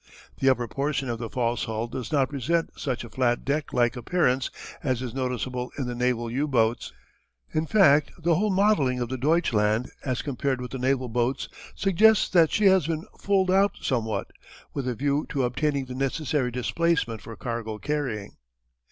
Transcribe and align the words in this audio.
The 0.39 0.49
upper 0.49 0.67
portion 0.67 1.09
of 1.11 1.19
the 1.19 1.29
false 1.29 1.65
hull 1.65 1.85
does 1.85 2.11
not 2.11 2.29
present 2.29 2.71
such 2.75 3.03
a 3.03 3.09
flat 3.11 3.45
deck 3.45 3.71
like 3.71 3.95
appearance 3.95 4.49
as 4.81 4.99
is 5.03 5.13
noticeable 5.13 5.71
in 5.77 5.85
the 5.85 5.93
naval 5.93 6.31
U 6.31 6.47
boats. 6.47 6.91
In 7.53 7.67
fact, 7.67 8.09
the 8.17 8.33
whole 8.33 8.49
modelling 8.49 8.99
of 8.99 9.09
the 9.09 9.17
Deutschland, 9.19 9.91
as 10.03 10.23
compared 10.23 10.59
with 10.59 10.71
the 10.71 10.79
naval 10.79 11.07
boats, 11.07 11.49
suggests 11.75 12.27
that 12.29 12.51
she 12.51 12.65
has 12.65 12.87
been 12.87 13.05
fulled 13.19 13.51
out 13.51 13.77
somewhat, 13.79 14.31
with 14.73 14.87
a 14.87 14.95
view 14.95 15.27
to 15.29 15.43
obtaining 15.43 15.85
the 15.85 15.93
necessary 15.93 16.49
displacement 16.49 17.21
for 17.21 17.35
cargo 17.35 17.77
carrying. 17.77 18.37